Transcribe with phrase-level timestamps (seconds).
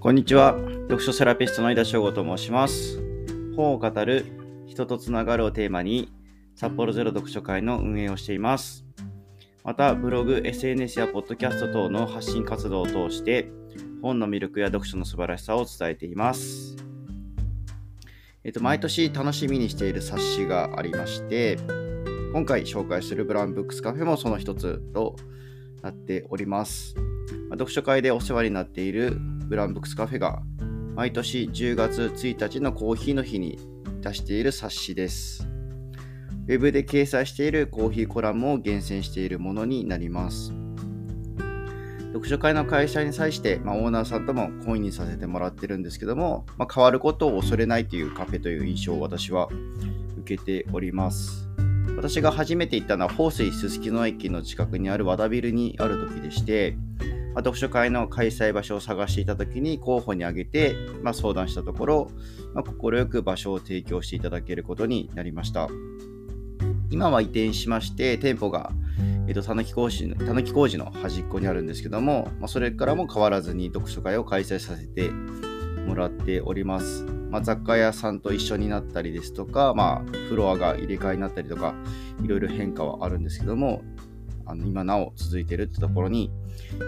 [0.00, 0.56] こんにちは。
[0.82, 3.02] 読書セラピストの井田翔吾と申します。
[3.56, 4.26] 本を語る
[4.68, 6.12] 人とつながるをテーマに、
[6.54, 8.86] 札幌ゼロ読書会の運営をしています。
[9.64, 13.50] また、ブログ、SNS やポッドキャスト等の発信活動を通して、
[14.00, 16.76] 本の魅力や読書の素晴らしさを伝えています。
[18.44, 21.58] えっと、毎年楽しみにしている冊子がありまして、
[22.32, 25.16] 今回紹介するブラウンブックスカフェもその一つと
[25.82, 26.94] なっております。
[27.50, 30.42] 読書会でお世話になっているブランブックスカフェが
[30.94, 33.58] 毎年10月1日のコーヒーの日に
[34.00, 35.48] 出している冊子です。
[36.46, 40.52] ウェブで掲載しているコーヒーコラムを厳選しているものになります。
[42.12, 49.48] 読書会の開催に際して、まあ、オーナーさんとも懇意にさせてもらってるんですけども、まあ、変わることを恐れないというカフェという印象を私は
[50.18, 51.48] 受けております。
[51.96, 56.76] 私が初めて行ったのは、豊水すすきの駅の近くにある和田ビルにある時でして、
[57.38, 62.10] まあ、読書会の開催場所を探していた時に候補に挙げて、まあ、相談したところ、
[62.52, 65.68] まあ、快く場所を提供していただけることになりました。
[66.90, 68.72] 今は移転しまして、店舗が、
[69.28, 75.08] えっと、たぬき工事の端っこにあるんですけども、まあ、それからも変わらずに読書会を開催させて
[75.86, 77.04] もらっております。
[77.30, 81.76] まあ、雑貨屋さんと一緒になったりですとか、まあ、フロアが入れ替えになったりとか、
[82.20, 83.84] いろいろ変化はあるんですけども、
[84.48, 86.30] あの今なお続いてるってところに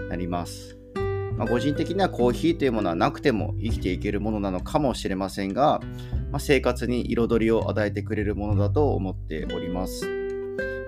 [0.09, 0.77] なります。
[1.37, 5.81] まあ、個人的にはコーヒーというものはなくても生きていけるものなのかもしれませんが、
[6.31, 10.07] まあ、生活に彩りを与えてくれるものだと思っております。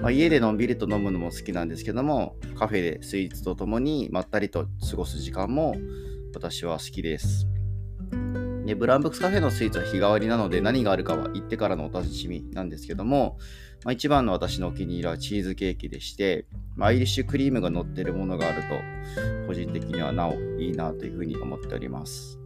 [0.03, 5.75] まあ、家でのんびりと飲むのも好きなんですけども、カフェでスイーツとともにまったりと過ごす時間も
[6.35, 7.47] 私は好きです。
[8.67, 13.39] でブランブックスカフェのスイーツは日替わりなので何があるかは行ってからのお楽しみなんですけども、
[13.85, 16.47] まあ、一番の私のお気に入りはチーズケーキでして、
[16.77, 18.69] まあ、アイリッシュクリームが乗ってるものがあると
[19.47, 22.39] 個人的にはなおいいなというふうに思っております。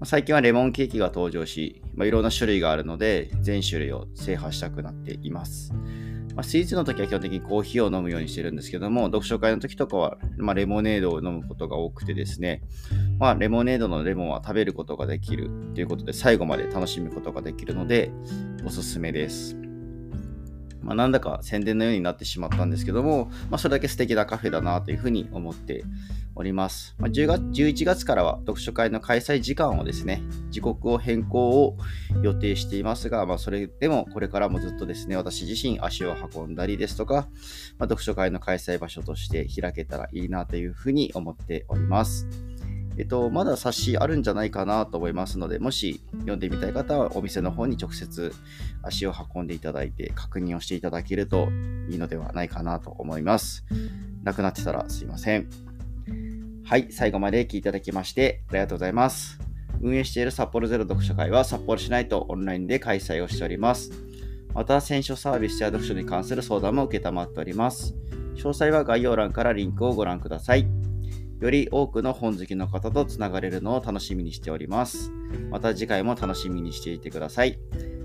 [0.00, 5.74] まあ、最近はレモンケーキが登場し、まあ、いろんな種類があるので全種類を制覇したくなっています。
[6.34, 12.62] まあ、スイーツの時は基本的にコーヒーを飲むようにしてるんですけども、読書会の時とかは、まあ、レモネードを飲むことが多くてですね、
[13.18, 18.12] まあ、レモネードのレモンは食べることができるということで、最後まで楽しむことができるので、
[18.64, 19.56] おすすめです。
[20.82, 25.84] まあ、なんだか宣伝のようになってしまったんですけども、まあ、それだけ素敵なカフェだなというふうに思って
[26.34, 26.94] おります。
[26.98, 31.76] まあ、10月11月からは読書会の開催時間をですね、時刻を変更を
[32.22, 37.24] 予定していますが、まあ、それでもこれからもずっとですね、私自身足を運んだりですとか、まあ、
[37.84, 42.26] 読書会の開催場所として開けたらいいなというふうに思っております。
[42.98, 48.34] えっと、まだ冊子あるんじゃないかなと思いますので、もし読んでみたい方はお店の方に直接
[48.82, 51.48] 足を運んでいただいて確認をしていただけると
[51.88, 53.64] いいのではないかなと思います。
[54.22, 55.69] なくなってたらすいません。
[56.70, 59.40] はい、最後まで聞いていただきましてありがとうございます。
[59.82, 63.90] 運営している札幌ゼロ読書会は札幌市内とオンラインで開催をしております。
[64.54, 67.96] また、選書サービスや読書に関する相談も受けたまっております。
[68.36, 70.68] 詳細は概要欄からリンクをご覧ください。
[71.40, 75.10] より多くの本好きの方とつながれるのを楽しみにしております。
[75.50, 77.58] また次回も楽しみにしていてください。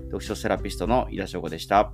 [0.06, 1.92] 読書セラピストの井田翔吾でした。